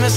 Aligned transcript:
més. 0.00 0.16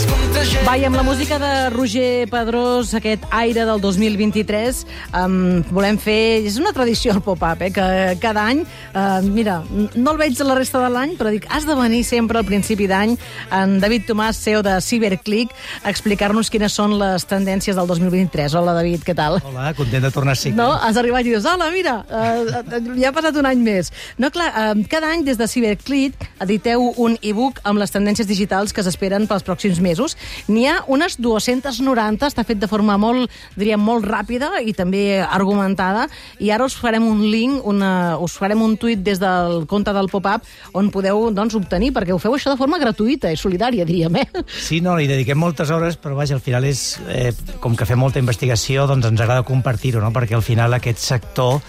Vai, 0.65 0.83
amb 0.85 0.97
la 0.97 1.03
música 1.03 1.37
de 1.41 1.69
Roger 1.73 2.27
Pedrós, 2.29 2.91
aquest 2.97 3.23
aire 3.35 3.65
del 3.67 3.81
2023, 3.81 4.81
um, 5.17 5.35
volem 5.69 5.97
fer... 6.01 6.41
És 6.47 6.57
una 6.61 6.71
tradició 6.75 7.13
el 7.15 7.21
pop-up, 7.25 7.61
eh, 7.61 7.69
que 7.73 7.85
cada 8.21 8.45
any... 8.51 8.63
Uh, 8.89 9.19
mira, 9.25 9.59
no 9.69 10.13
el 10.13 10.19
veig 10.19 10.39
la 10.41 10.55
resta 10.57 10.81
de 10.81 10.89
l'any, 10.93 11.13
però 11.19 11.31
dic, 11.33 11.47
has 11.53 11.67
de 11.69 11.75
venir 11.77 12.01
sempre 12.07 12.41
al 12.41 12.47
principi 12.47 12.87
d'any 12.89 13.15
en 13.55 13.77
David 13.83 14.07
Tomàs, 14.09 14.39
CEO 14.41 14.63
de 14.65 14.75
Cyberclick, 14.81 15.53
a 15.83 15.93
explicar-nos 15.93 16.49
quines 16.49 16.75
són 16.75 16.97
les 16.99 17.27
tendències 17.29 17.77
del 17.77 17.89
2023. 17.89 18.57
Hola, 18.59 18.75
David, 18.79 19.05
què 19.05 19.15
tal? 19.17 19.39
Hola, 19.45 19.71
content 19.77 20.07
de 20.07 20.13
tornar 20.15 20.37
a 20.37 20.41
ser. 20.41 20.53
No? 20.57 20.71
Has 20.75 20.99
arribat 21.01 21.27
i 21.27 21.33
dius, 21.35 21.47
hola, 21.49 21.69
mira, 21.75 21.99
uh, 22.09 22.89
ja 22.97 23.11
ha 23.11 23.15
passat 23.15 23.37
un 23.39 23.49
any 23.49 23.61
més. 23.65 23.93
No, 24.17 24.31
clar, 24.33 24.49
uh, 24.49 24.85
cada 24.91 25.13
any 25.13 25.27
des 25.27 25.39
de 25.39 25.49
Cyberclick 25.49 26.29
editeu 26.41 26.89
un 26.97 27.19
e-book 27.21 27.61
amb 27.69 27.81
les 27.81 27.93
tendències 27.93 28.27
digitals 28.27 28.73
que 28.73 28.85
s'esperen 28.85 29.29
pels 29.29 29.45
pròxims 29.45 29.68
mesos. 29.77 30.17
N'hi 30.49 30.65
ha 30.65 30.79
unes 30.89 31.19
290, 31.21 32.25
està 32.25 32.45
fet 32.47 32.57
de 32.57 32.69
forma 32.71 32.97
molt, 32.97 33.29
diríem, 33.53 33.77
molt 33.79 34.07
ràpida 34.09 34.63
i 34.65 34.73
també 34.73 35.21
argumentada, 35.21 36.07
i 36.41 36.49
ara 36.49 36.65
us 36.65 36.73
farem 36.79 37.05
un 37.05 37.21
link, 37.29 37.61
una, 37.69 38.17
us 38.17 38.39
farem 38.41 38.65
un 38.65 38.73
tuit 38.81 39.05
des 39.05 39.21
del 39.21 39.67
compte 39.69 39.93
del 39.93 40.09
pop-up 40.09 40.49
on 40.73 40.89
podeu 40.89 41.29
doncs, 41.35 41.53
obtenir, 41.59 41.91
perquè 41.93 42.15
ho 42.15 42.21
feu 42.21 42.33
això 42.33 42.49
de 42.49 42.57
forma 42.57 42.81
gratuïta 42.81 43.29
i 43.29 43.37
solidària, 43.37 43.85
diríem, 43.85 44.17
eh? 44.23 44.27
Sí, 44.49 44.81
no, 44.81 44.97
hi 44.97 45.07
dediquem 45.09 45.37
moltes 45.37 45.69
hores, 45.69 45.99
però 46.01 46.17
vaja, 46.17 46.39
al 46.39 46.43
final 46.43 46.65
és, 46.65 46.97
eh, 47.13 47.29
com 47.61 47.77
que 47.77 47.85
fem 47.85 48.01
molta 48.01 48.21
investigació, 48.21 48.87
doncs 48.89 49.11
ens 49.11 49.21
agrada 49.21 49.45
compartir-ho, 49.47 50.01
no? 50.01 50.09
perquè 50.15 50.37
al 50.37 50.45
final 50.45 50.73
aquest 50.77 51.03
sector 51.03 51.59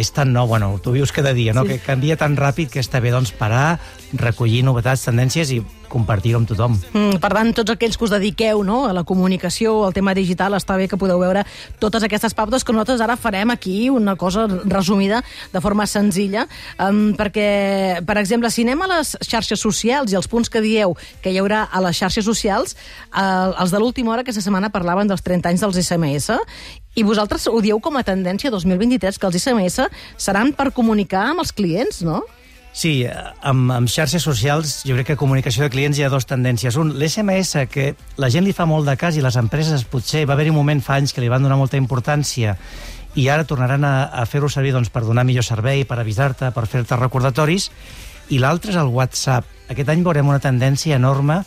és 0.00 0.12
tan 0.14 0.32
nou, 0.32 0.48
bueno, 0.48 0.72
tu 0.82 0.94
vius 0.94 1.12
cada 1.12 1.34
dia, 1.36 1.54
no? 1.56 1.64
Sí. 1.66 1.76
que 1.76 1.84
canvia 1.84 2.16
tan 2.20 2.36
ràpid 2.38 2.70
que 2.70 2.82
està 2.82 3.00
bé 3.02 3.12
doncs, 3.14 3.32
parar, 3.36 3.80
recollir 4.12 4.62
novetats, 4.66 5.06
tendències 5.08 5.52
i 5.56 5.60
compartir-ho 5.90 6.40
amb 6.40 6.48
tothom. 6.48 6.76
Mm, 6.92 7.18
per 7.22 7.32
tant, 7.34 7.52
tots 7.56 7.74
aquells 7.74 7.98
que 7.98 8.06
us 8.06 8.14
dediqueu 8.14 8.62
no, 8.66 8.84
a 8.88 8.94
la 8.96 9.04
comunicació, 9.08 9.74
al 9.86 9.96
tema 9.96 10.14
digital, 10.16 10.54
està 10.58 10.78
bé 10.78 10.88
que 10.90 10.98
podeu 11.00 11.20
veure 11.20 11.44
totes 11.82 12.06
aquestes 12.06 12.34
pautes 12.38 12.64
que 12.64 12.74
nosaltres 12.74 13.02
ara 13.04 13.18
farem 13.20 13.50
aquí, 13.52 13.90
una 13.90 14.16
cosa 14.20 14.46
resumida 14.64 15.22
de 15.52 15.60
forma 15.60 15.86
senzilla, 15.90 16.46
um, 16.78 17.10
perquè, 17.18 18.00
per 18.06 18.18
exemple, 18.22 18.50
si 18.50 18.64
anem 18.66 18.86
a 18.86 18.90
les 18.96 19.16
xarxes 19.26 19.60
socials 19.60 20.12
i 20.12 20.18
els 20.18 20.30
punts 20.30 20.48
que 20.50 20.62
dieu 20.64 20.96
que 21.20 21.34
hi 21.34 21.40
haurà 21.42 21.66
a 21.70 21.82
les 21.84 21.98
xarxes 21.98 22.24
socials, 22.24 22.76
eh, 23.10 23.60
els 23.60 23.74
de 23.74 23.80
l'última 23.82 24.14
hora 24.14 24.24
aquesta 24.24 24.42
setmana 24.44 24.70
parlaven 24.70 25.10
dels 25.10 25.22
30 25.26 25.50
anys 25.50 25.64
dels 25.64 25.80
SMS, 25.82 26.38
i 26.98 27.04
vosaltres 27.06 27.46
ho 27.46 27.60
dieu 27.62 27.78
com 27.80 27.96
a 27.96 28.04
tendència 28.06 28.50
2023, 28.50 29.18
que 29.18 29.28
els 29.28 29.38
SMS 29.38 29.86
seran 30.18 30.52
per 30.56 30.72
comunicar 30.76 31.28
amb 31.30 31.44
els 31.44 31.54
clients, 31.54 32.02
no? 32.06 32.24
Sí, 32.72 33.02
amb, 33.02 33.72
amb 33.74 33.90
xarxes 33.90 34.22
socials 34.22 34.76
jo 34.86 34.94
crec 34.94 35.10
que 35.10 35.18
comunicació 35.18 35.64
de 35.64 35.72
clients 35.74 35.98
hi 35.98 36.04
ha 36.06 36.10
dues 36.12 36.28
tendències. 36.30 36.76
Un, 36.78 36.92
l'SMS, 37.00 37.66
que 37.72 37.94
la 38.22 38.30
gent 38.30 38.46
li 38.46 38.54
fa 38.54 38.66
molt 38.70 38.86
de 38.86 38.94
cas 39.00 39.18
i 39.18 39.24
les 39.24 39.36
empreses 39.40 39.82
potser 39.90 40.22
va 40.28 40.36
haver-hi 40.36 40.54
un 40.54 40.60
moment 40.60 40.82
fa 40.84 41.00
anys 41.00 41.12
que 41.12 41.24
li 41.24 41.30
van 41.32 41.42
donar 41.42 41.58
molta 41.58 41.80
importància 41.80 42.54
i 43.18 43.26
ara 43.28 43.44
tornaran 43.44 43.82
a, 43.84 43.94
a 44.14 44.22
fer-ho 44.26 44.48
servir 44.48 44.70
doncs, 44.76 44.90
per 44.94 45.02
donar 45.02 45.26
millor 45.26 45.42
servei, 45.42 45.82
per 45.82 45.98
avisar-te, 45.98 46.52
per 46.54 46.66
fer-te 46.70 46.98
recordatoris. 47.00 47.70
I 48.30 48.38
l'altre 48.38 48.70
és 48.70 48.78
el 48.78 48.92
WhatsApp. 48.94 49.48
Aquest 49.70 49.90
any 49.90 50.04
veurem 50.06 50.30
una 50.30 50.42
tendència 50.42 50.94
enorme 50.94 51.40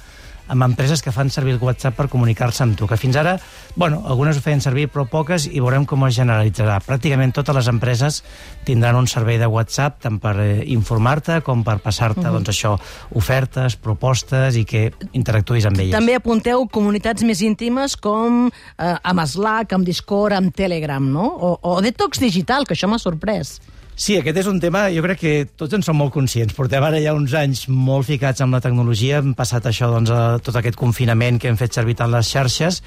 amb 0.48 0.66
empreses 0.66 1.02
que 1.02 1.12
fan 1.12 1.30
servir 1.32 1.56
el 1.56 1.62
WhatsApp 1.64 1.96
per 1.98 2.10
comunicar-se 2.12 2.64
amb 2.66 2.78
tu, 2.78 2.88
que 2.88 2.98
fins 3.00 3.16
ara, 3.20 3.38
bueno, 3.76 4.02
algunes 4.10 4.38
ho 4.38 4.44
feien 4.44 4.62
servir, 4.62 4.90
però 4.92 5.06
poques, 5.10 5.48
i 5.48 5.62
veurem 5.64 5.86
com 5.90 6.04
es 6.08 6.18
generalitzarà. 6.18 6.80
Pràcticament 6.84 7.34
totes 7.36 7.56
les 7.56 7.70
empreses 7.72 8.22
tindran 8.68 8.98
un 9.00 9.08
servei 9.08 9.40
de 9.42 9.48
WhatsApp, 9.48 10.02
tant 10.04 10.20
per 10.24 10.36
eh, 10.44 10.64
informar-te 10.76 11.40
com 11.46 11.64
per 11.64 11.80
passar-te, 11.84 12.22
uh 12.22 12.28
-huh. 12.28 12.34
doncs 12.38 12.50
això, 12.50 12.78
ofertes, 13.12 13.76
propostes, 13.76 14.56
i 14.56 14.66
que 14.66 14.92
interactuïs 15.14 15.66
amb 15.66 15.80
elles. 15.80 15.96
També 15.96 16.16
apunteu 16.16 16.68
comunitats 16.68 17.24
més 17.24 17.42
íntimes 17.42 17.96
com 17.96 18.50
eh, 18.78 18.96
amb 19.04 19.20
Slack, 19.26 19.74
amb 19.74 19.86
Discord, 19.86 20.36
amb 20.36 20.54
Telegram, 20.54 21.04
no? 21.12 21.26
O, 21.26 21.60
o 21.62 21.82
Detox 21.82 22.20
Digital, 22.20 22.66
que 22.66 22.74
això 22.74 22.88
m'ha 22.88 23.00
sorprès. 23.00 23.60
Sí, 23.96 24.16
aquest 24.18 24.40
és 24.42 24.48
un 24.50 24.58
tema, 24.58 24.88
jo 24.90 25.04
crec 25.06 25.20
que 25.22 25.32
tots 25.60 25.76
en 25.78 25.84
som 25.86 26.00
molt 26.00 26.14
conscients. 26.16 26.56
Portem 26.58 26.82
ara 26.82 26.98
ja 27.02 27.14
uns 27.14 27.34
anys 27.38 27.68
molt 27.70 28.08
ficats 28.08 28.42
amb 28.42 28.58
la 28.58 28.62
tecnologia, 28.64 29.20
hem 29.22 29.36
passat 29.38 29.68
això, 29.70 29.92
doncs, 29.94 30.10
a 30.10 30.40
tot 30.42 30.58
aquest 30.58 30.80
confinament 30.80 31.38
que 31.38 31.52
hem 31.52 31.60
fet 31.60 31.78
servir 31.78 31.94
tant 32.00 32.10
les 32.10 32.32
xarxes, 32.34 32.82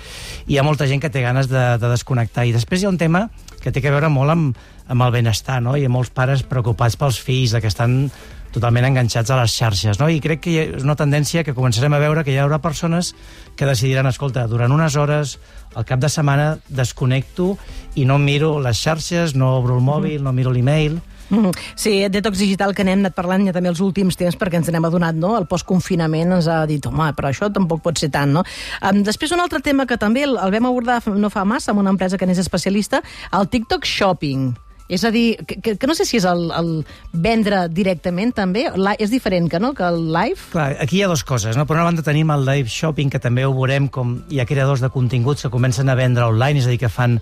i 0.49 0.57
hi 0.57 0.59
ha 0.59 0.67
molta 0.67 0.89
gent 0.91 1.03
que 1.03 1.13
té 1.15 1.23
ganes 1.23 1.47
de, 1.53 1.63
de 1.79 1.93
desconnectar. 1.93 2.47
I 2.47 2.57
després 2.57 2.83
hi 2.83 2.89
ha 2.89 2.95
un 2.95 2.99
tema 2.99 3.29
que 3.63 3.71
té 3.71 3.83
que 3.83 3.95
veure 3.95 4.11
molt 4.11 4.35
amb, 4.35 4.59
amb 4.91 5.07
el 5.07 5.15
benestar, 5.15 5.61
no? 5.63 5.77
Hi 5.79 5.87
ha 5.87 5.93
molts 5.93 6.11
pares 6.11 6.43
preocupats 6.43 6.99
pels 6.99 7.23
fills, 7.23 7.55
que 7.55 7.71
estan 7.71 8.09
totalment 8.57 8.89
enganxats 8.89 9.31
a 9.31 9.41
les 9.41 9.53
xarxes, 9.53 10.01
no? 10.01 10.09
I 10.09 10.21
crec 10.25 10.41
que 10.47 10.55
és 10.65 10.85
una 10.87 10.97
tendència 10.97 11.45
que 11.45 11.55
començarem 11.57 11.93
a 11.93 12.01
veure 12.01 12.25
que 12.25 12.33
hi 12.33 12.41
haurà 12.41 12.59
persones 12.65 13.13
que 13.57 13.69
decidiran, 13.69 14.09
escolta, 14.09 14.47
durant 14.49 14.73
unes 14.73 14.97
hores, 14.97 15.37
al 15.77 15.85
cap 15.85 16.01
de 16.01 16.09
setmana, 16.13 16.55
desconnecto 16.69 17.55
i 18.01 18.07
no 18.09 18.17
miro 18.23 18.57
les 18.65 18.81
xarxes, 18.81 19.37
no 19.37 19.59
obro 19.59 19.77
el 19.77 19.85
mòbil, 19.85 20.25
no 20.25 20.33
miro 20.33 20.55
l'email... 20.55 20.99
Mm. 21.27 21.51
Sí, 21.75 21.91
detox 22.07 22.39
digital 22.39 22.71
que 22.71 22.85
n'hem 22.87 23.01
anat 23.03 23.17
parlant 23.17 23.49
ja 23.49 23.55
també 23.55 23.67
els 23.73 23.81
últims 23.83 24.15
temps 24.15 24.37
perquè 24.39 24.61
ens 24.61 24.69
n'hem 24.71 24.85
adonat, 24.87 25.17
no? 25.19 25.33
El 25.35 25.49
postconfinament 25.51 26.37
ens 26.37 26.47
ha 26.47 26.61
dit, 26.71 26.87
home, 26.87 27.09
però 27.19 27.33
això 27.33 27.49
tampoc 27.51 27.83
pot 27.83 27.99
ser 27.99 28.13
tant, 28.15 28.31
no? 28.31 28.45
Um, 28.79 29.03
després 29.03 29.35
un 29.35 29.43
altre 29.43 29.59
tema 29.59 29.89
que 29.91 29.99
també 29.99 30.23
el, 30.23 30.37
el 30.39 30.55
vam 30.55 30.71
abordar 30.71 31.01
no 31.11 31.33
fa 31.35 31.43
massa 31.43 31.75
amb 31.75 31.83
una 31.83 31.91
empresa 31.91 32.15
que 32.15 32.31
n'és 32.31 32.39
especialista, 32.39 33.03
el 33.35 33.51
TikTok 33.51 33.91
Shopping. 33.91 34.53
És 34.89 35.03
a 35.05 35.11
dir, 35.11 35.37
que, 35.47 35.59
que, 35.61 35.75
que 35.81 35.89
no 35.91 35.97
sé 35.99 36.07
si 36.07 36.21
és 36.21 36.27
el, 36.29 36.47
el 36.55 36.71
vendre 37.13 37.65
directament 37.73 38.33
també, 38.37 38.69
la, 38.79 38.95
és 39.03 39.11
diferent 39.11 39.49
que, 39.51 39.61
no, 39.63 39.73
que 39.75 39.87
el 39.87 40.13
live? 40.15 40.39
Clar, 40.53 40.69
aquí 40.83 41.01
hi 41.01 41.03
ha 41.03 41.11
dues 41.11 41.25
coses. 41.27 41.59
No? 41.59 41.67
Per 41.67 41.75
una 41.75 41.89
banda 41.89 42.07
tenim 42.07 42.31
el 42.35 42.47
live 42.47 42.71
shopping, 42.71 43.11
que 43.11 43.23
també 43.23 43.47
ho 43.47 43.55
veurem 43.57 43.91
com 43.93 44.21
hi 44.31 44.41
ha 44.41 44.49
creadors 44.49 44.85
de 44.85 44.93
continguts 44.95 45.47
que 45.47 45.53
comencen 45.53 45.91
a 45.91 45.99
vendre 45.99 46.29
online, 46.31 46.63
és 46.63 46.71
a 46.71 46.75
dir, 46.75 46.81
que 46.83 46.93
fan 46.93 47.19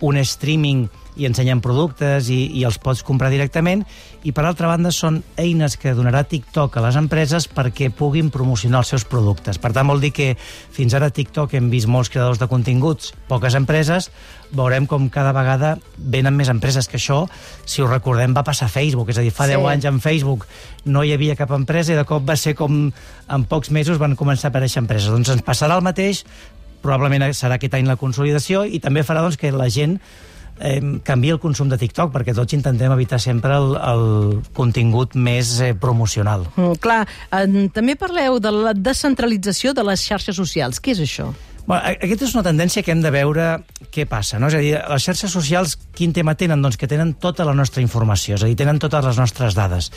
un 0.00 0.18
streaming 0.22 0.86
i 1.18 1.26
ensenyen 1.26 1.58
productes 1.58 2.28
i, 2.30 2.44
i 2.54 2.62
els 2.62 2.78
pots 2.78 3.02
comprar 3.02 3.30
directament 3.32 3.82
i 4.22 4.30
per 4.34 4.44
altra 4.46 4.68
banda 4.70 4.92
són 4.94 5.20
eines 5.40 5.74
que 5.80 5.90
donarà 5.96 6.22
TikTok 6.30 6.76
a 6.78 6.84
les 6.84 6.98
empreses 7.00 7.48
perquè 7.50 7.88
puguin 7.90 8.30
promocionar 8.30 8.84
els 8.84 8.92
seus 8.94 9.04
productes. 9.08 9.58
Per 9.58 9.72
tant 9.74 9.90
vol 9.90 9.98
dir 10.02 10.12
que 10.14 10.28
fins 10.38 10.94
ara 10.94 11.10
TikTok 11.10 11.56
hem 11.58 11.70
vist 11.72 11.90
molts 11.90 12.10
creadors 12.14 12.38
de 12.38 12.46
continguts, 12.50 13.10
poques 13.26 13.56
empreses, 13.58 14.12
veurem 14.54 14.86
com 14.86 15.08
cada 15.10 15.34
vegada 15.34 15.74
venen 15.98 16.38
més 16.38 16.50
empreses, 16.52 16.86
que 16.88 17.00
això, 17.00 17.24
si 17.66 17.82
ho 17.82 17.90
recordem, 17.90 18.34
va 18.36 18.46
passar 18.46 18.68
a 18.70 18.72
Facebook, 18.72 19.10
és 19.10 19.18
a 19.18 19.26
dir, 19.26 19.34
fa 19.34 19.48
Sí. 19.48 19.56
10 19.56 19.66
anys 19.72 19.88
en 19.90 19.98
Facebook 20.00 20.46
no 20.86 21.02
hi 21.02 21.12
havia 21.12 21.36
cap 21.36 21.50
empresa 21.56 21.92
i 21.92 21.98
de 21.98 22.06
cop 22.06 22.22
va 22.28 22.36
ser 22.36 22.54
com 22.54 22.92
en 23.28 23.44
pocs 23.50 23.70
mesos 23.74 23.98
van 23.98 24.14
començar 24.16 24.48
a 24.48 24.54
aparèixer 24.54 24.80
empreses. 24.84 25.10
Doncs 25.10 25.34
ens 25.34 25.42
passarà 25.42 25.76
el 25.76 25.84
mateix, 25.84 26.24
probablement 26.82 27.28
serà 27.36 27.58
aquest 27.58 27.76
any 27.78 27.88
la 27.88 27.98
consolidació 28.00 28.64
i 28.64 28.80
també 28.82 29.04
farà 29.06 29.22
doncs, 29.24 29.38
que 29.40 29.52
la 29.54 29.68
gent 29.72 29.98
eh, 30.60 30.80
canvi 31.04 31.32
el 31.34 31.40
consum 31.42 31.68
de 31.70 31.78
TikTok, 31.80 32.12
perquè 32.14 32.34
tots 32.36 32.56
intentem 32.56 32.92
evitar 32.92 33.20
sempre 33.22 33.56
el, 33.56 33.74
el 33.76 34.06
contingut 34.56 35.16
més 35.18 35.58
eh, 35.60 35.74
promocional. 35.78 36.48
Mm, 36.56 36.80
clar, 36.82 37.02
eh, 37.30 37.68
també 37.74 37.98
parleu 37.98 38.40
de 38.42 38.54
la 38.54 38.74
descentralització 38.74 39.74
de 39.74 39.86
les 39.86 40.02
xarxes 40.04 40.38
socials. 40.38 40.82
Què 40.82 40.96
és 40.96 41.04
això? 41.06 41.30
Bueno, 41.68 41.84
aquesta 41.84 42.24
és 42.24 42.32
una 42.32 42.42
tendència 42.46 42.80
que 42.80 42.94
hem 42.94 43.02
de 43.04 43.10
veure 43.12 43.46
què 43.92 44.06
passa. 44.08 44.38
No? 44.40 44.48
És 44.48 44.54
a 44.56 44.60
dir, 44.62 44.70
les 44.78 45.04
xarxes 45.04 45.34
socials, 45.36 45.74
quin 45.92 46.14
tema 46.16 46.32
tenen? 46.32 46.62
Doncs 46.64 46.78
que 46.80 46.88
tenen 46.88 47.12
tota 47.20 47.44
la 47.44 47.52
nostra 47.52 47.82
informació, 47.84 48.38
és 48.38 48.44
a 48.46 48.48
dir, 48.48 48.56
tenen 48.56 48.80
totes 48.80 49.04
les 49.04 49.20
nostres 49.20 49.52
dades. 49.58 49.90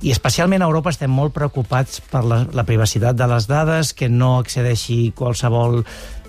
I 0.00 0.14
especialment 0.14 0.64
a 0.64 0.70
Europa 0.70 0.94
estem 0.94 1.12
molt 1.12 1.36
preocupats 1.36 2.00
per 2.08 2.24
la, 2.24 2.46
la 2.56 2.64
privacitat 2.64 3.20
de 3.20 3.28
les 3.28 3.50
dades, 3.50 3.92
que 3.92 4.08
no 4.08 4.38
accedeixi 4.38 5.10
qualsevol 5.12 5.82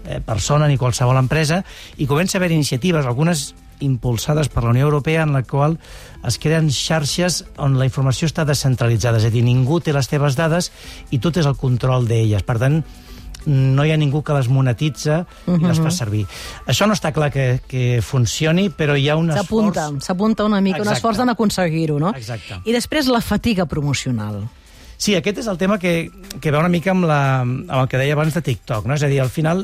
eh, 0.05 0.21
persona 0.25 0.67
ni 0.67 0.77
qualsevol 0.77 1.19
empresa, 1.19 1.63
i 1.97 2.07
comença 2.07 2.37
a 2.37 2.39
haver 2.39 2.51
iniciatives, 2.51 3.05
algunes 3.05 3.51
impulsades 3.81 4.49
per 4.49 4.63
la 4.63 4.69
Unió 4.69 4.85
Europea, 4.85 5.23
en 5.23 5.33
la 5.33 5.43
qual 5.43 5.79
es 6.27 6.37
creen 6.37 6.69
xarxes 6.69 7.43
on 7.57 7.79
la 7.79 7.87
informació 7.89 8.29
està 8.29 8.45
descentralitzada, 8.45 9.17
és 9.17 9.25
a 9.25 9.33
dir, 9.33 9.41
ningú 9.45 9.81
té 9.81 9.93
les 9.93 10.07
teves 10.07 10.37
dades 10.37 10.71
i 11.09 11.19
tu 11.19 11.31
tens 11.33 11.49
el 11.49 11.57
control 11.57 12.05
d'elles. 12.07 12.45
Per 12.45 12.59
tant, 12.61 12.83
no 13.45 13.85
hi 13.85 13.91
ha 13.91 13.97
ningú 13.97 14.21
que 14.21 14.35
les 14.37 14.47
monetitza 14.53 15.23
i 15.47 15.57
les 15.63 15.81
fa 15.81 15.91
servir. 15.93 16.25
Això 16.69 16.85
no 16.85 16.93
està 16.93 17.09
clar 17.15 17.31
que, 17.33 17.45
que 17.67 18.01
funcioni, 18.05 18.69
però 18.69 18.95
hi 18.97 19.09
ha 19.09 19.17
un 19.17 19.31
esforç... 19.33 19.81
S'apunta, 20.05 20.45
una 20.45 20.61
mica, 20.61 20.77
un 20.77 20.85
Exacte. 20.85 20.99
esforç 20.99 21.23
en 21.23 21.33
aconseguir-ho, 21.33 21.99
no? 21.99 22.13
Exacte. 22.17 22.61
I 22.65 22.75
després 22.77 23.09
la 23.09 23.21
fatiga 23.25 23.65
promocional. 23.65 24.43
Sí, 25.01 25.15
aquest 25.17 25.39
és 25.41 25.47
el 25.49 25.57
tema 25.57 25.79
que, 25.81 26.11
que 26.37 26.51
va 26.53 26.59
una 26.61 26.69
mica 26.69 26.91
amb, 26.93 27.07
la, 27.09 27.41
amb 27.41 27.71
el 27.73 27.87
que 27.89 27.97
deia 27.97 28.13
abans 28.13 28.35
de 28.37 28.43
TikTok, 28.45 28.85
no? 28.85 28.93
És 28.93 29.01
a 29.01 29.09
dir, 29.09 29.17
al 29.23 29.31
final, 29.33 29.63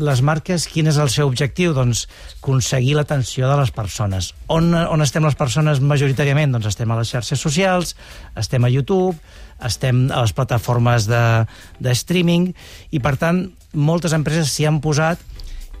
les 0.00 0.22
marques, 0.24 0.64
quin 0.72 0.88
és 0.88 0.96
el 0.96 1.10
seu 1.12 1.28
objectiu? 1.28 1.74
Doncs 1.76 2.06
aconseguir 2.38 2.94
l'atenció 2.96 3.50
de 3.50 3.58
les 3.60 3.72
persones. 3.76 4.30
On, 4.48 4.72
on 4.72 5.04
estem 5.04 5.26
les 5.28 5.36
persones 5.36 5.82
majoritàriament? 5.84 6.56
Doncs 6.56 6.70
estem 6.72 6.88
a 6.88 6.96
les 7.02 7.12
xarxes 7.12 7.44
socials, 7.44 7.92
estem 8.40 8.64
a 8.64 8.72
YouTube, 8.72 9.12
estem 9.68 10.06
a 10.08 10.24
les 10.24 10.32
plataformes 10.32 11.10
de, 11.10 11.22
de 11.84 11.96
streaming, 11.98 12.48
i 12.88 13.04
per 13.04 13.18
tant, 13.20 13.44
moltes 13.76 14.16
empreses 14.16 14.54
s'hi 14.54 14.70
han 14.70 14.80
posat 14.80 15.20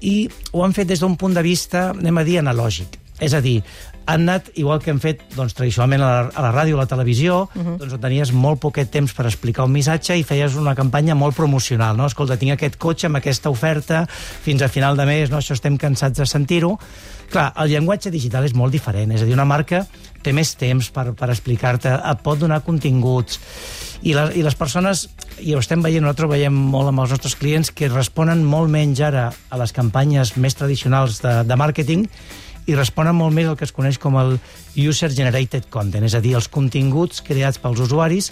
i 0.04 0.18
ho 0.52 0.66
han 0.66 0.76
fet 0.76 0.92
des 0.92 1.00
d'un 1.00 1.16
punt 1.16 1.32
de 1.32 1.48
vista, 1.48 1.94
anem 1.96 2.20
a 2.20 2.28
dir, 2.28 2.42
analògic. 2.44 3.00
És 3.18 3.34
a 3.34 3.40
dir, 3.42 3.60
han 4.08 4.22
anat, 4.24 4.46
igual 4.56 4.80
que 4.80 4.88
hem 4.88 5.00
fet 5.02 5.20
doncs, 5.34 5.52
tradicionalment 5.58 6.00
a 6.00 6.08
la, 6.08 6.20
a 6.32 6.44
la 6.46 6.52
ràdio 6.54 6.76
o 6.76 6.78
a 6.78 6.86
la 6.86 6.88
televisió, 6.88 7.42
uh 7.44 7.60
-huh. 7.60 7.76
doncs 7.76 7.92
on 7.92 8.00
tenies 8.00 8.32
molt 8.32 8.60
poquet 8.60 8.90
temps 8.90 9.12
per 9.12 9.26
explicar 9.26 9.64
un 9.64 9.72
missatge 9.72 10.16
i 10.16 10.24
feies 10.24 10.54
una 10.54 10.74
campanya 10.74 11.14
molt 11.14 11.36
promocional. 11.36 11.96
No? 11.96 12.06
Escolta, 12.06 12.38
tinc 12.38 12.52
aquest 12.52 12.78
cotxe 12.78 13.06
amb 13.06 13.16
aquesta 13.16 13.50
oferta 13.50 14.06
fins 14.42 14.62
a 14.62 14.68
final 14.68 14.96
de 14.96 15.04
mes, 15.04 15.30
no? 15.30 15.36
això 15.36 15.52
estem 15.52 15.76
cansats 15.76 16.18
de 16.18 16.26
sentir-ho. 16.26 16.78
Clar, 17.30 17.52
el 17.56 17.68
llenguatge 17.68 18.10
digital 18.10 18.44
és 18.44 18.54
molt 18.54 18.72
diferent, 18.72 19.12
és 19.12 19.20
a 19.20 19.24
dir, 19.24 19.34
una 19.34 19.44
marca 19.44 19.86
té 20.22 20.32
més 20.32 20.56
temps 20.56 20.90
per, 20.90 21.12
per 21.12 21.28
explicar-te, 21.28 21.88
et 21.88 22.22
pot 22.22 22.38
donar 22.38 22.62
continguts, 22.64 23.38
i, 24.02 24.14
la, 24.14 24.32
i 24.32 24.42
les 24.42 24.54
persones, 24.54 25.08
i 25.40 25.54
ho 25.54 25.58
estem 25.58 25.82
veient, 25.82 26.02
nosaltres 26.02 26.26
ho 26.26 26.30
veiem 26.30 26.54
molt 26.54 26.88
amb 26.88 27.00
els 27.00 27.10
nostres 27.10 27.36
clients, 27.36 27.70
que 27.70 27.88
responen 27.88 28.44
molt 28.44 28.70
menys 28.70 29.00
ara 29.00 29.32
a 29.50 29.56
les 29.58 29.72
campanyes 29.72 30.36
més 30.36 30.54
tradicionals 30.54 31.20
de, 31.20 31.44
de 31.44 31.56
màrqueting 31.56 32.08
i 32.68 32.76
responen 32.76 33.16
molt 33.16 33.34
més 33.34 33.48
al 33.48 33.56
que 33.56 33.66
es 33.66 33.72
coneix 33.74 33.98
com 34.00 34.18
el 34.20 34.36
user-generated 34.76 35.70
content, 35.72 36.04
és 36.04 36.14
a 36.14 36.22
dir, 36.24 36.36
els 36.36 36.50
continguts 36.52 37.24
creats 37.24 37.60
pels 37.62 37.80
usuaris, 37.88 38.30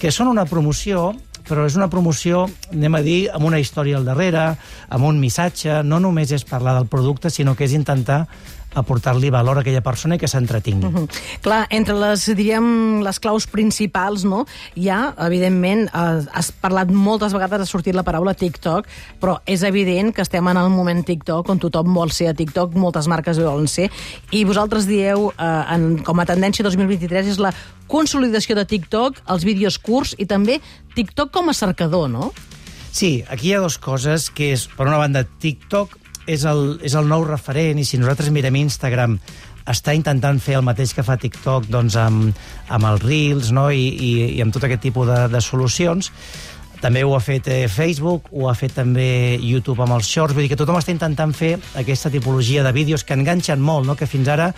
que 0.00 0.12
són 0.14 0.32
una 0.32 0.46
promoció, 0.48 1.12
però 1.44 1.66
és 1.68 1.76
una 1.76 1.90
promoció, 1.92 2.46
anem 2.72 2.96
a 2.96 3.02
dir, 3.04 3.18
amb 3.36 3.44
una 3.44 3.60
història 3.60 3.98
al 4.00 4.08
darrere, 4.08 4.46
amb 4.88 5.04
un 5.04 5.20
missatge, 5.20 5.82
no 5.84 6.00
només 6.00 6.32
és 6.32 6.46
parlar 6.48 6.78
del 6.78 6.88
producte, 6.88 7.30
sinó 7.30 7.52
que 7.54 7.68
és 7.68 7.76
intentar 7.76 8.24
aportar-li 8.74 9.30
valor 9.30 9.58
a 9.58 9.64
aquella 9.64 9.82
persona 9.84 10.16
i 10.16 10.18
que 10.18 10.28
s'entretingui. 10.28 10.88
Uh 10.88 10.94
-huh. 10.94 11.08
Clar, 11.40 11.66
entre 11.70 11.94
les, 11.94 12.26
diríem, 12.26 13.02
les 13.02 13.18
claus 13.20 13.46
principals, 13.46 14.24
no?, 14.24 14.44
hi 14.74 14.88
ha, 14.88 15.14
evidentment, 15.18 15.88
eh, 15.88 16.26
has 16.32 16.52
parlat 16.52 16.90
moltes 16.90 17.32
vegades, 17.32 17.60
ha 17.60 17.66
sortit 17.66 17.94
la 17.94 18.02
paraula 18.02 18.34
TikTok, 18.34 18.86
però 19.20 19.40
és 19.46 19.62
evident 19.62 20.14
que 20.14 20.22
estem 20.22 20.46
en 20.48 20.56
el 20.56 20.70
moment 20.70 21.04
TikTok, 21.04 21.48
on 21.48 21.58
tothom 21.58 21.94
vol 21.94 22.10
ser 22.10 22.28
a 22.28 22.34
TikTok, 22.34 22.74
moltes 22.74 23.06
marques 23.06 23.38
volen 23.38 23.68
ser, 23.68 23.90
i 24.30 24.44
vosaltres 24.44 24.86
dieu, 24.86 25.32
eh, 25.38 25.74
en, 25.74 26.02
com 26.02 26.20
a 26.20 26.26
tendència 26.26 26.62
2023, 26.62 27.26
és 27.26 27.38
la 27.38 27.52
consolidació 27.86 28.54
de 28.56 28.64
TikTok, 28.64 29.22
els 29.28 29.44
vídeos 29.44 29.78
curts 29.78 30.14
i 30.18 30.26
també 30.26 30.60
TikTok 30.94 31.30
com 31.30 31.48
a 31.48 31.54
cercador, 31.54 32.08
no? 32.10 32.32
Sí, 32.94 33.24
aquí 33.28 33.48
hi 33.48 33.54
ha 33.54 33.60
dues 33.60 33.78
coses, 33.78 34.30
que 34.30 34.52
és, 34.54 34.68
per 34.70 34.86
una 34.86 35.00
banda, 35.00 35.24
TikTok 35.24 35.98
és 36.26 36.44
el, 36.48 36.78
és 36.84 36.94
el 36.96 37.08
nou 37.10 37.24
referent 37.28 37.80
i 37.80 37.84
si 37.84 38.00
nosaltres 38.00 38.32
mirem 38.34 38.56
Instagram 38.62 39.18
està 39.70 39.94
intentant 39.96 40.40
fer 40.44 40.58
el 40.58 40.64
mateix 40.64 40.92
que 40.92 41.04
fa 41.04 41.16
TikTok 41.20 41.68
doncs, 41.72 41.96
amb, 41.96 42.34
amb 42.68 42.88
els 42.90 43.04
Reels 43.04 43.52
no? 43.56 43.70
I, 43.72 43.86
i, 43.88 44.10
i 44.36 44.42
amb 44.44 44.52
tot 44.52 44.66
aquest 44.66 44.84
tipus 44.84 45.08
de, 45.08 45.20
de 45.32 45.40
solucions. 45.44 46.10
També 46.84 47.00
ho 47.04 47.14
ha 47.16 47.22
fet 47.24 47.48
eh, 47.48 47.62
Facebook, 47.72 48.28
ho 48.32 48.50
ha 48.50 48.56
fet 48.58 48.74
també 48.76 49.38
YouTube 49.40 49.80
amb 49.80 49.96
els 49.96 50.10
Shorts, 50.10 50.36
vull 50.36 50.44
dir 50.44 50.52
que 50.52 50.58
tothom 50.60 50.76
està 50.76 50.92
intentant 50.92 51.32
fer 51.32 51.54
aquesta 51.80 52.12
tipologia 52.12 52.64
de 52.66 52.74
vídeos 52.76 53.06
que 53.08 53.16
enganxen 53.16 53.62
molt, 53.62 53.88
no? 53.88 53.96
que 53.96 54.10
fins 54.10 54.28
ara 54.28 54.50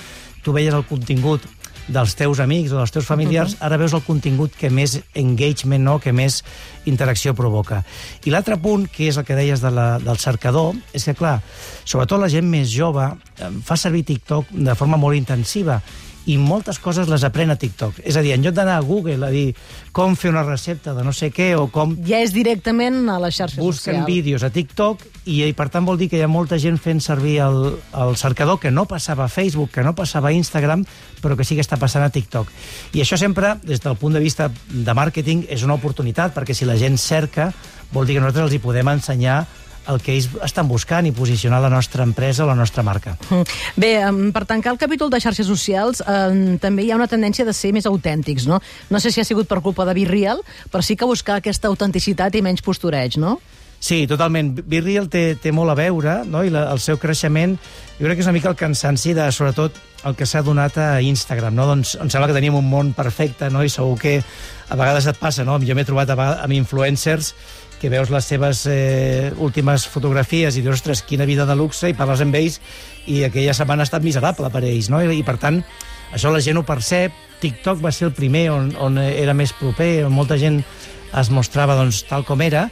tu 0.42 0.54
veies 0.54 0.74
el 0.74 0.86
contingut 0.90 1.46
dels 1.88 2.14
teus 2.18 2.40
amics 2.42 2.72
o 2.72 2.80
dels 2.80 2.92
teus 2.92 3.06
familiars, 3.06 3.54
uh 3.54 3.58
-huh. 3.58 3.66
ara 3.66 3.76
veus 3.76 3.92
el 3.92 4.02
contingut 4.02 4.52
que 4.56 4.70
més 4.70 5.00
engagement, 5.14 5.84
no? 5.84 5.98
que 5.98 6.12
més 6.12 6.44
interacció 6.84 7.34
provoca. 7.34 7.84
I 8.24 8.30
l'altre 8.30 8.56
punt, 8.56 8.88
que 8.88 9.08
és 9.08 9.16
el 9.16 9.24
que 9.24 9.34
deies 9.34 9.60
de 9.60 9.70
la, 9.70 9.98
del 9.98 10.18
cercador, 10.18 10.74
és 10.92 11.04
que, 11.04 11.14
clar, 11.14 11.42
sobretot 11.84 12.20
la 12.20 12.28
gent 12.28 12.48
més 12.48 12.68
jove 12.70 13.16
fa 13.64 13.76
servir 13.76 14.04
TikTok 14.04 14.46
de 14.50 14.74
forma 14.74 14.96
molt 14.96 15.16
intensiva 15.16 15.82
i 16.26 16.36
moltes 16.42 16.80
coses 16.82 17.08
les 17.10 17.22
aprèn 17.26 17.52
a 17.52 17.56
TikTok. 17.58 18.00
És 18.04 18.16
a 18.18 18.22
dir, 18.24 18.32
en 18.34 18.42
lloc 18.42 18.54
d'anar 18.56 18.80
a 18.80 18.84
Google 18.84 19.26
a 19.26 19.30
dir 19.30 19.52
com 19.94 20.16
fer 20.18 20.32
una 20.32 20.42
recepta 20.46 20.94
de 20.96 21.04
no 21.06 21.12
sé 21.14 21.30
què 21.34 21.52
o 21.58 21.68
com... 21.72 21.94
Ja 22.06 22.18
és 22.24 22.34
directament 22.34 23.04
a 23.12 23.18
la 23.22 23.30
xarxa 23.30 23.60
busquen 23.60 23.76
social. 23.76 24.00
Busquen 24.00 24.08
vídeos 24.10 24.42
a 24.46 24.50
TikTok 24.50 25.04
i, 25.24 25.38
i 25.46 25.52
per 25.56 25.68
tant 25.72 25.86
vol 25.86 26.00
dir 26.00 26.08
que 26.10 26.18
hi 26.18 26.24
ha 26.26 26.30
molta 26.30 26.58
gent 26.62 26.80
fent 26.82 27.02
servir 27.04 27.38
el, 27.44 27.60
el 28.02 28.16
cercador 28.18 28.58
que 28.62 28.74
no 28.74 28.86
passava 28.90 29.26
a 29.26 29.32
Facebook, 29.32 29.70
que 29.76 29.86
no 29.86 29.94
passava 29.98 30.32
a 30.32 30.34
Instagram, 30.34 30.82
però 31.22 31.38
que 31.38 31.46
sí 31.46 31.54
que 31.54 31.64
està 31.64 31.78
passant 31.78 32.04
a 32.06 32.10
TikTok. 32.10 32.50
I 32.98 33.04
això 33.04 33.18
sempre, 33.20 33.54
des 33.62 33.82
del 33.84 33.98
punt 34.00 34.18
de 34.18 34.24
vista 34.24 34.50
de 34.50 34.96
màrqueting, 34.98 35.46
és 35.52 35.62
una 35.66 35.78
oportunitat, 35.78 36.34
perquè 36.34 36.54
si 36.58 36.66
la 36.66 36.78
gent 36.80 36.98
cerca, 36.98 37.52
vol 37.94 38.06
dir 38.06 38.18
que 38.18 38.24
nosaltres 38.24 38.48
els 38.48 38.58
hi 38.58 38.62
podem 38.62 38.90
ensenyar 38.96 39.44
el 39.88 40.00
que 40.02 40.14
ells 40.16 40.28
estan 40.44 40.68
buscant 40.68 41.06
i 41.06 41.12
posicionar 41.16 41.60
la 41.62 41.70
nostra 41.72 42.04
empresa 42.06 42.46
la 42.46 42.56
nostra 42.58 42.82
marca. 42.86 43.16
Mm. 43.30 43.58
Bé, 43.76 43.92
per 44.34 44.44
tancar 44.48 44.72
el 44.74 44.80
capítol 44.80 45.10
de 45.10 45.20
xarxes 45.22 45.48
socials, 45.48 46.02
eh, 46.02 46.56
també 46.62 46.86
hi 46.86 46.92
ha 46.92 47.00
una 47.00 47.10
tendència 47.10 47.46
de 47.46 47.54
ser 47.56 47.72
més 47.76 47.86
autèntics, 47.86 48.46
no? 48.50 48.60
No 48.90 49.00
sé 49.00 49.12
si 49.12 49.20
ha 49.20 49.28
sigut 49.28 49.48
per 49.48 49.62
culpa 49.64 49.86
de 49.88 49.94
Virreal, 49.96 50.42
però 50.72 50.82
sí 50.82 50.96
que 50.96 51.08
buscar 51.08 51.40
aquesta 51.40 51.68
autenticitat 51.68 52.34
i 52.34 52.42
menys 52.42 52.64
postureig, 52.64 53.20
no? 53.22 53.38
Sí, 53.86 54.00
totalment. 54.10 54.48
Virreal 54.66 55.06
té, 55.06 55.36
té 55.38 55.52
molt 55.54 55.70
a 55.70 55.76
veure, 55.78 56.16
no? 56.26 56.40
i 56.42 56.50
la, 56.50 56.64
el 56.72 56.80
seu 56.82 56.96
creixement, 56.98 57.52
jo 58.00 58.06
crec 58.08 58.18
que 58.18 58.24
és 58.24 58.26
una 58.26 58.34
mica 58.34 58.48
el 58.50 58.56
cansanci 58.58 59.12
de, 59.14 59.28
sobretot, 59.30 59.76
el 60.08 60.16
que 60.18 60.26
s'ha 60.26 60.42
donat 60.42 60.74
a 60.82 60.88
Instagram, 61.06 61.54
no? 61.54 61.68
Doncs 61.70 61.92
em 62.02 62.10
sembla 62.10 62.26
que 62.32 62.34
teníem 62.34 62.56
un 62.58 62.66
món 62.66 62.90
perfecte, 62.96 63.46
no? 63.50 63.62
I 63.62 63.70
segur 63.70 63.94
que 64.00 64.16
a 64.18 64.78
vegades 64.78 65.06
et 65.06 65.20
passa, 65.20 65.46
no? 65.46 65.60
Jo 65.62 65.76
m'he 65.78 65.84
trobat 65.86 66.10
amb 66.16 66.56
influencers 66.56 67.30
que 67.78 67.90
veus 67.92 68.10
les 68.10 68.26
seves 68.26 68.64
eh, 68.72 69.30
últimes 69.38 69.86
fotografies 69.92 70.58
i 70.58 70.64
dius, 70.64 70.80
ostres, 70.80 71.04
quina 71.06 71.28
vida 71.28 71.46
de 71.46 71.54
luxe, 71.54 71.92
i 71.92 71.94
parles 71.94 72.24
amb 72.24 72.34
ells 72.38 72.58
i 73.06 73.20
aquella 73.28 73.54
setmana 73.54 73.84
ha 73.84 73.90
estat 73.90 74.02
miserable 74.02 74.50
per 74.50 74.64
ells, 74.64 74.90
no? 74.90 74.98
I, 75.04 75.20
i 75.20 75.22
per 75.26 75.36
tant, 75.42 75.60
això 76.10 76.34
la 76.34 76.42
gent 76.42 76.58
ho 76.58 76.66
percep. 76.66 77.14
TikTok 77.38 77.78
va 77.86 77.94
ser 77.94 78.08
el 78.10 78.16
primer 78.18 78.48
on, 78.50 78.72
on 78.82 78.98
era 78.98 79.36
més 79.36 79.54
proper, 79.54 80.08
on 80.08 80.14
molta 80.16 80.40
gent 80.42 80.58
es 81.16 81.30
mostrava 81.30 81.78
doncs, 81.78 82.02
tal 82.10 82.26
com 82.26 82.42
era, 82.42 82.66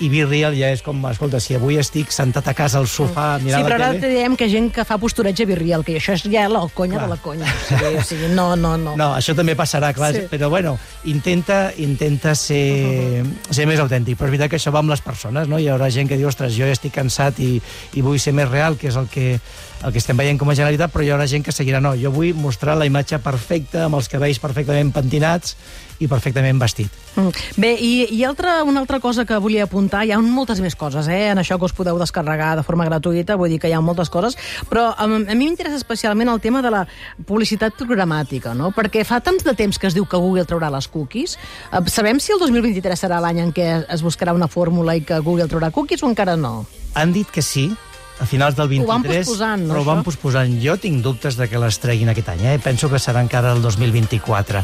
i 0.00 0.08
Be 0.12 0.24
Real 0.26 0.54
ja 0.56 0.68
és 0.74 0.82
com, 0.84 0.98
escolta, 1.08 1.40
si 1.40 1.56
avui 1.56 1.78
estic 1.80 2.10
sentat 2.12 2.50
a 2.50 2.54
casa 2.56 2.80
al 2.82 2.88
sofà 2.90 3.36
mirant 3.42 3.64
sí, 3.64 3.68
però 3.68 3.78
la 3.80 3.90
tele... 3.94 4.02
Sí, 4.02 4.10
diem 4.18 4.36
que 4.36 4.48
gent 4.52 4.68
que 4.74 4.84
fa 4.88 4.98
postureig 5.00 5.40
a 5.40 5.46
Be 5.48 5.56
Real, 5.58 5.84
que 5.86 5.96
això 6.00 6.16
és 6.16 6.26
ja 6.28 6.46
la 6.52 6.62
conya 6.74 6.98
clar. 6.98 7.06
de 7.06 7.14
la 7.14 7.18
conya. 7.22 7.48
O 7.48 7.64
sigui, 7.68 7.92
o 7.96 8.04
sigui, 8.10 8.30
no, 8.34 8.48
no, 8.60 8.74
no. 8.80 8.96
No, 8.98 9.08
això 9.16 9.36
també 9.38 9.56
passarà, 9.58 9.92
clar, 9.96 10.12
sí. 10.16 10.24
però 10.30 10.50
bueno, 10.52 10.76
intenta, 11.08 11.70
intenta 11.82 12.34
ser, 12.34 12.64
uh 12.84 13.24
-huh. 13.24 13.54
ser 13.54 13.66
més 13.66 13.80
autèntic, 13.80 14.18
però 14.18 14.26
és 14.26 14.36
veritat 14.36 14.50
que 14.50 14.56
això 14.60 14.72
va 14.72 14.80
amb 14.84 14.90
les 14.90 15.00
persones, 15.00 15.48
no? 15.48 15.58
Hi 15.58 15.68
haurà 15.68 15.90
gent 15.90 16.08
que 16.08 16.16
diu, 16.16 16.28
ostres, 16.28 16.52
jo 16.52 16.66
ja 16.66 16.72
estic 16.72 16.92
cansat 16.92 17.40
i, 17.40 17.60
i 17.94 18.02
vull 18.02 18.18
ser 18.18 18.32
més 18.32 18.48
real, 18.48 18.76
que 18.76 18.88
és 18.88 18.96
el 18.96 19.08
que, 19.08 19.40
el 19.84 19.92
que 19.92 20.00
estem 20.00 20.16
veient 20.16 20.38
com 20.40 20.48
a 20.50 20.54
Generalitat, 20.56 20.92
però 20.92 21.04
hi 21.04 21.10
haurà 21.14 21.26
gent 21.30 21.44
que 21.44 21.54
seguirà, 21.54 21.80
no, 21.84 21.94
jo 21.98 22.12
vull 22.14 22.32
mostrar 22.38 22.76
la 22.78 22.86
imatge 22.88 23.18
perfecta, 23.22 23.84
amb 23.86 23.98
els 23.98 24.08
cabells 24.08 24.40
perfectament 24.42 24.92
pentinats 24.94 25.56
i 26.00 26.08
perfectament 26.08 26.58
vestit. 26.60 26.92
Mm. 27.16 27.44
Bé, 27.60 27.70
i, 27.80 27.92
i 28.12 28.22
altra, 28.28 28.58
una 28.68 28.82
altra 28.82 29.00
cosa 29.00 29.24
que 29.28 29.38
volia 29.40 29.64
apuntar, 29.64 30.02
hi 30.04 30.12
ha 30.12 30.18
moltes 30.20 30.60
més 30.60 30.76
coses, 30.76 31.08
eh, 31.08 31.30
en 31.32 31.40
això 31.40 31.56
que 31.56 31.68
us 31.68 31.76
podeu 31.76 31.98
descarregar 32.00 32.54
de 32.58 32.64
forma 32.66 32.84
gratuïta, 32.88 33.38
vull 33.40 33.52
dir 33.52 33.60
que 33.62 33.70
hi 33.70 33.76
ha 33.76 33.80
moltes 33.84 34.12
coses, 34.12 34.36
però 34.70 34.90
a, 34.92 35.06
a 35.06 35.08
mi 35.08 35.46
m'interessa 35.46 35.80
especialment 35.80 36.32
el 36.32 36.42
tema 36.44 36.62
de 36.64 36.72
la 36.72 36.84
publicitat 37.28 37.78
programàtica, 37.80 38.52
no? 38.56 38.72
Perquè 38.76 39.04
fa 39.08 39.22
tant 39.24 39.40
de 39.44 39.56
temps 39.56 39.80
que 39.80 39.88
es 39.88 39.96
diu 39.96 40.08
que 40.08 40.20
Google 40.20 40.44
traurà 40.48 40.70
les 40.72 40.88
cookies, 40.92 41.38
eh, 41.70 41.84
sabem 41.92 42.20
si 42.20 42.34
el 42.34 42.42
2023 42.44 43.06
serà 43.06 43.20
l'any 43.24 43.44
en 43.44 43.52
què 43.56 43.70
es 43.88 44.04
buscarà 44.04 44.36
una 44.36 44.48
fórmula 44.52 44.96
i 44.96 45.04
que 45.06 45.20
Google 45.24 45.48
traurà 45.48 45.72
cookies 45.72 46.04
o 46.04 46.12
encara 46.12 46.36
no? 46.36 46.66
Han 46.96 47.12
dit 47.12 47.28
que 47.32 47.44
sí, 47.44 47.70
a 48.18 48.26
finals 48.26 48.56
del 48.56 48.68
23, 48.68 48.86
ho 48.86 48.92
van 48.92 49.04
posposant, 49.04 49.64
no, 49.66 49.72
però 49.72 49.82
ho 49.82 49.86
van 49.86 50.02
posposant. 50.06 50.54
Jo 50.62 50.76
tinc 50.80 51.02
dubtes 51.04 51.36
de 51.36 51.48
que 51.50 51.60
les 51.60 51.78
treguin 51.82 52.08
aquest 52.12 52.30
any, 52.32 52.44
eh? 52.52 52.56
penso 52.62 52.88
que 52.92 53.00
serà 53.02 53.20
encara 53.24 53.52
el 53.52 53.60
2024. 53.64 54.62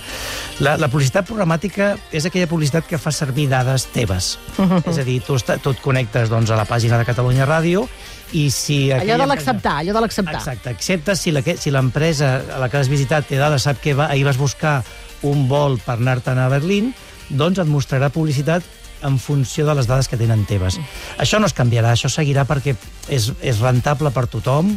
La, 0.64 0.78
la 0.80 0.88
publicitat 0.92 1.28
programàtica 1.28 1.92
és 2.14 2.26
aquella 2.28 2.48
publicitat 2.48 2.88
que 2.88 3.00
fa 3.00 3.12
servir 3.12 3.48
dades 3.52 3.86
teves. 3.92 4.38
Uh 4.56 4.64
-huh. 4.70 4.82
És 4.88 4.98
a 4.98 5.04
dir, 5.04 5.20
tu, 5.20 5.36
tu 5.36 5.70
et 5.70 5.80
connectes 5.80 6.30
doncs, 6.30 6.50
a 6.50 6.56
la 6.56 6.64
pàgina 6.64 6.98
de 6.98 7.04
Catalunya 7.04 7.46
Ràdio 7.46 7.86
i 8.32 8.50
si... 8.50 8.90
Allò 8.92 9.18
de 9.18 9.26
l'acceptar, 9.26 9.78
allò 9.80 9.92
de 9.92 10.00
l'acceptar. 10.00 10.40
Exacte, 10.40 10.70
accepta 10.70 11.14
si 11.14 11.30
l'empresa 11.70 12.40
si 12.40 12.50
a 12.50 12.58
la 12.58 12.68
que 12.68 12.78
has 12.78 12.88
visitat 12.88 13.26
té 13.28 13.36
dades, 13.36 13.62
sap 13.62 13.80
que 13.80 13.94
va, 13.94 14.06
ahir 14.06 14.24
vas 14.24 14.38
buscar 14.38 14.82
un 15.22 15.48
vol 15.48 15.78
per 15.78 15.98
anar-te'n 16.00 16.38
a 16.38 16.48
Berlín, 16.48 16.94
doncs 17.28 17.58
et 17.58 17.68
mostrarà 17.68 18.08
publicitat 18.08 18.62
en 19.02 19.18
funció 19.18 19.66
de 19.66 19.74
les 19.78 19.88
dades 19.90 20.08
que 20.08 20.18
tenen 20.20 20.44
teves. 20.48 20.78
Això 21.22 21.40
no 21.40 21.48
es 21.50 21.56
canviarà, 21.56 21.92
això 21.92 22.10
seguirà 22.12 22.46
perquè 22.48 22.76
és, 23.08 23.30
és 23.42 23.60
rentable 23.62 24.12
per 24.14 24.26
tothom, 24.30 24.72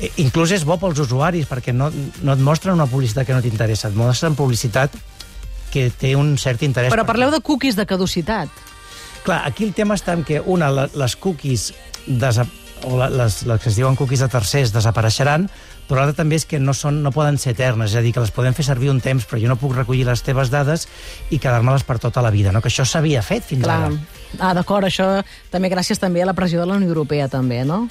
eh, 0.00 0.10
inclús 0.22 0.54
és 0.56 0.64
bo 0.64 0.78
pels 0.80 1.00
usuaris, 1.02 1.48
perquè 1.50 1.74
no, 1.74 1.90
no 2.22 2.36
et 2.36 2.42
mostren 2.42 2.76
una 2.76 2.88
publicitat 2.90 3.26
que 3.26 3.36
no 3.36 3.42
t'interessa, 3.44 3.90
et 3.90 3.98
mostren 3.98 4.38
publicitat 4.38 4.94
que 5.72 5.90
té 5.90 6.14
un 6.16 6.36
cert 6.40 6.62
interès. 6.66 6.92
Però 6.94 7.06
parleu 7.08 7.32
de 7.34 7.42
cookies 7.44 7.76
de 7.76 7.86
caducitat. 7.88 8.48
Clar, 9.26 9.42
aquí 9.48 9.66
el 9.66 9.74
tema 9.74 9.96
està 9.98 10.14
en 10.14 10.22
que, 10.24 10.38
una, 10.40 10.70
les 10.70 11.16
cookies 11.18 11.72
o 12.84 12.98
les, 13.00 13.42
les 13.46 13.62
que 13.62 13.70
es 13.70 13.78
diuen 13.78 13.96
cookies 13.96 14.20
de 14.24 14.28
tercers 14.32 14.72
desapareixeran, 14.74 15.48
però 15.86 16.00
l'altre 16.02 16.16
també 16.18 16.38
és 16.40 16.46
que 16.48 16.58
no, 16.60 16.74
són, 16.74 16.98
no 17.04 17.12
poden 17.14 17.38
ser 17.38 17.54
eternes, 17.54 17.92
és 17.94 18.00
a 18.00 18.02
dir, 18.04 18.12
que 18.14 18.22
les 18.22 18.34
podem 18.34 18.56
fer 18.56 18.66
servir 18.66 18.90
un 18.90 19.00
temps, 19.00 19.24
però 19.28 19.40
jo 19.42 19.50
no 19.50 19.58
puc 19.60 19.76
recollir 19.76 20.06
les 20.08 20.22
teves 20.26 20.50
dades 20.50 20.88
i 21.30 21.38
quedar-me-les 21.38 21.86
per 21.86 22.00
tota 22.02 22.24
la 22.24 22.32
vida, 22.34 22.52
no? 22.52 22.62
que 22.64 22.72
això 22.72 22.86
s'havia 22.88 23.22
fet 23.22 23.46
fins 23.46 23.64
Clar. 23.64 23.78
ara. 23.86 23.92
Ah, 24.40 24.52
d'acord, 24.58 24.88
això 24.88 25.22
també 25.52 25.70
gràcies 25.72 26.02
també 26.02 26.22
a 26.22 26.28
la 26.28 26.34
pressió 26.34 26.60
de 26.60 26.66
la 26.66 26.80
Unió 26.80 26.90
Europea, 26.90 27.30
també, 27.32 27.62
no? 27.64 27.86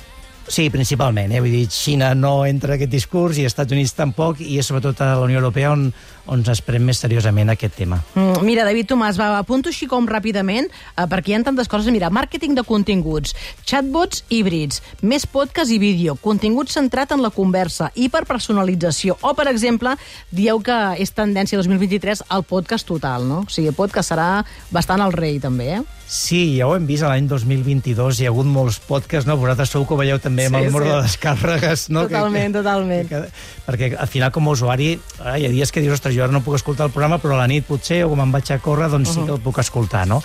Sí, 0.48 0.70
principalment. 0.70 1.32
Eh? 1.34 1.40
Vull 1.42 1.54
dir, 1.54 1.66
Xina 1.74 2.12
no 2.14 2.44
entra 2.46 2.74
en 2.74 2.78
aquest 2.78 2.92
discurs 2.92 3.40
i 3.42 3.48
Estats 3.48 3.74
Units 3.74 3.96
tampoc, 3.98 4.42
i 4.46 4.60
és 4.62 4.68
sobretot 4.70 5.02
a 5.02 5.16
la 5.18 5.24
Unió 5.26 5.40
Europea 5.40 5.72
on, 5.74 5.88
on 6.30 6.44
ens 6.46 6.62
pren 6.66 6.86
més 6.86 7.00
seriosament 7.02 7.50
aquest 7.50 7.74
tema. 7.80 7.98
Mm, 8.14 8.44
mira, 8.46 8.66
David 8.68 8.92
Tomàs, 8.92 9.18
va, 9.18 9.32
apunto 9.40 9.72
així 9.74 9.90
com 9.90 10.06
ràpidament, 10.10 10.70
eh, 10.70 11.08
perquè 11.10 11.34
hi 11.34 11.38
ha 11.40 11.42
tantes 11.48 11.70
coses. 11.72 11.90
Mira, 11.94 12.12
màrqueting 12.14 12.54
de 12.58 12.66
continguts, 12.68 13.34
chatbots 13.66 14.22
híbrids, 14.30 14.84
més 15.02 15.26
podcast 15.26 15.74
i 15.74 15.80
vídeo, 15.82 16.18
contingut 16.22 16.70
centrat 16.70 17.16
en 17.16 17.26
la 17.26 17.34
conversa, 17.34 17.90
hiperpersonalització, 17.96 19.18
o, 19.22 19.34
per 19.34 19.50
exemple, 19.50 19.96
dieu 20.30 20.62
que 20.62 20.80
és 21.02 21.14
tendència 21.16 21.58
2023 21.58 22.28
al 22.30 22.46
podcast 22.46 22.86
total, 22.86 23.26
no? 23.26 23.44
O 23.48 23.50
sigui, 23.50 23.74
el 23.74 23.78
podcast 23.78 24.14
serà 24.14 24.30
bastant 24.70 25.02
el 25.02 25.14
rei, 25.16 25.40
també, 25.42 25.80
eh? 25.80 25.84
Sí, 26.06 26.60
ja 26.60 26.68
ho 26.70 26.76
hem 26.76 26.86
vist 26.86 27.02
l'any 27.02 27.26
2022, 27.26 28.20
hi 28.22 28.28
ha 28.28 28.30
hagut 28.30 28.46
molts 28.46 28.78
podcasts, 28.86 29.26
no? 29.26 29.40
Vosaltres 29.42 29.72
segur 29.74 29.88
que 29.90 29.96
ho 29.96 29.98
veieu 30.04 30.20
també 30.22 30.35
amb 30.44 30.58
Sí, 30.58 30.62
el 30.62 30.68
número 30.72 30.86
sí. 30.86 30.92
de 30.92 31.02
descàrregues, 31.08 31.90
no? 31.90 32.04
Totalment, 32.10 32.54
totalment. 32.54 33.08
Que, 33.08 33.22
perquè 33.66 33.92
al 33.98 34.08
final, 34.12 34.32
com 34.36 34.48
a 34.50 34.52
usuari, 34.52 34.90
eh, 34.98 35.38
hi 35.40 35.46
ha 35.48 35.54
dies 35.54 35.72
que 35.72 35.82
dius, 35.82 35.94
ostres, 35.96 36.16
jo 36.16 36.24
ara 36.24 36.36
no 36.36 36.44
puc 36.44 36.60
escoltar 36.60 36.90
el 36.90 36.92
programa, 36.92 37.22
però 37.24 37.38
a 37.38 37.44
la 37.44 37.48
nit 37.48 37.66
potser, 37.66 38.04
o 38.06 38.10
com 38.12 38.22
em 38.22 38.36
vaig 38.36 38.52
a 38.52 38.60
córrer, 38.60 38.90
doncs 38.92 39.16
sí 39.16 39.24
que 39.24 39.32
el 39.32 39.42
puc 39.42 39.60
escoltar, 39.64 40.06
no? 40.08 40.22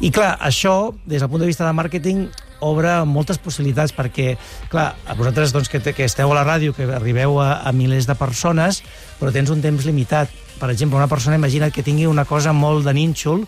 I 0.00 0.10
clar, 0.10 0.38
això, 0.40 0.94
des 1.04 1.20
del 1.20 1.30
punt 1.30 1.44
de 1.44 1.50
vista 1.52 1.66
de 1.68 1.76
màrqueting, 1.76 2.24
obre 2.62 2.92
moltes 3.04 3.38
possibilitats 3.42 3.92
perquè, 3.94 4.36
clar, 4.70 4.92
a 5.06 5.16
vosaltres 5.18 5.52
doncs, 5.52 5.68
que, 5.68 5.82
que 5.82 6.06
esteu 6.06 6.30
a 6.30 6.36
la 6.38 6.44
ràdio, 6.46 6.72
que 6.76 6.86
arribeu 6.94 7.40
a, 7.42 7.60
a 7.66 7.72
milers 7.74 8.06
de 8.06 8.14
persones, 8.14 8.82
però 9.18 9.34
tens 9.34 9.50
un 9.50 9.60
temps 9.62 9.84
limitat. 9.84 10.30
Per 10.62 10.70
exemple, 10.70 10.94
una 11.00 11.08
persona, 11.10 11.34
imagina't 11.34 11.72
que 11.74 11.82
tingui 11.82 12.04
una 12.06 12.22
cosa 12.24 12.52
molt 12.54 12.84
de 12.86 12.92
nínxol, 12.94 13.40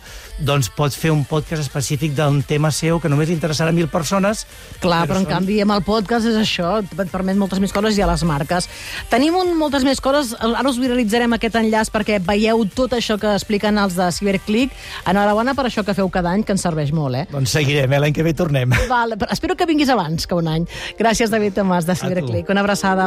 doncs 0.43 0.67
pot 0.75 0.91
fer 0.91 1.13
un 1.13 1.21
podcast 1.23 1.61
específic 1.63 2.11
d'un 2.17 2.41
tema 2.43 2.73
seu 2.75 2.99
que 2.99 3.07
només 3.07 3.29
interessarà 3.31 3.71
a 3.71 3.75
mil 3.77 3.87
persones. 3.87 4.41
Clar, 4.83 5.05
però 5.07 5.21
en 5.21 5.23
són- 5.23 5.31
canvi 5.31 5.61
amb 5.63 5.71
el 5.77 5.83
podcast 5.87 6.27
és 6.27 6.35
això, 6.35 6.81
et 6.83 7.11
permet 7.13 7.37
moltes 7.39 7.61
més 7.63 7.71
coses 7.71 7.95
i 7.97 8.03
a 8.03 8.09
les 8.09 8.25
marques. 8.27 8.67
Tenim 9.09 9.37
un, 9.39 9.53
moltes 9.57 9.85
més 9.87 10.01
coses, 10.03 10.33
ara 10.41 10.67
us 10.67 10.79
viralitzarem 10.81 11.31
aquest 11.37 11.55
enllaç 11.55 11.91
perquè 11.93 12.19
veieu 12.19 12.65
tot 12.75 12.91
això 12.99 13.15
que 13.17 13.31
expliquen 13.31 13.77
els 13.79 13.95
de 13.95 14.11
Ciberclick. 14.11 14.75
Enhorabona 15.07 15.55
per 15.55 15.69
això 15.69 15.85
que 15.85 15.95
feu 15.95 16.09
cada 16.11 16.33
any, 16.35 16.43
que 16.43 16.51
ens 16.51 16.67
serveix 16.67 16.91
molt, 16.91 17.15
eh? 17.15 17.25
Doncs 17.31 17.55
seguirem, 17.55 17.93
eh? 17.93 17.99
l'any 18.03 18.13
que 18.13 18.23
ve 18.27 18.33
tornem. 18.33 18.75
Val, 18.91 19.15
però 19.15 19.31
espero 19.31 19.55
que 19.55 19.65
vinguis 19.65 19.89
abans 19.89 20.27
que 20.27 20.35
un 20.35 20.47
any. 20.51 20.67
Gràcies, 20.99 21.31
David 21.31 21.55
Tomàs, 21.61 21.85
de 21.87 21.95
tu. 21.95 22.01
Ciberclick. 22.03 22.49
Una 22.49 22.59
abraçada. 22.59 23.03